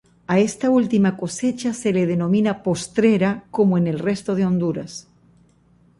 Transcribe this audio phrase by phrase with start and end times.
[0.33, 5.07] A esta última cosecha se le denomina postrera como en el resto de Honduras.